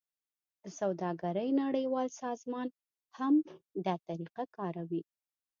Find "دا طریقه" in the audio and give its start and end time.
3.85-4.43